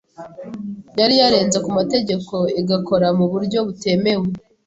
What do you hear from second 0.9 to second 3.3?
yari yarenze ku mategeko igakora mu